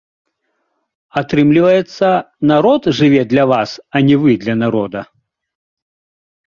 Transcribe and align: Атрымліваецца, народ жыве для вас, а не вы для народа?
Атрымліваецца, 1.21 2.07
народ 2.53 2.81
жыве 3.01 3.21
для 3.35 3.43
вас, 3.55 3.69
а 3.95 4.05
не 4.09 4.15
вы 4.27 4.31
для 4.47 4.55
народа? 4.65 4.99